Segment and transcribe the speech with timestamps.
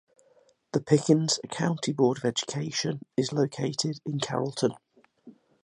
[0.71, 4.71] The Pickens County Board of Education is located in Carrollton.